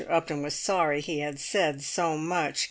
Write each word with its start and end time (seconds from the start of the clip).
Upton 0.09 0.41
was 0.41 0.55
sorry 0.55 0.99
he 0.99 1.19
had 1.19 1.39
said 1.39 1.83
so 1.83 2.17
much. 2.17 2.59